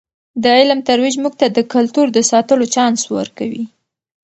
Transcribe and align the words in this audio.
د 0.43 0.45
علم 0.57 0.79
ترویج 0.89 1.15
موږ 1.23 1.33
ته 1.41 1.47
د 1.51 1.59
کلتور 1.73 2.07
د 2.11 2.19
ساتلو 2.31 2.65
چانس 2.75 3.01
ورکوي. 3.17 3.63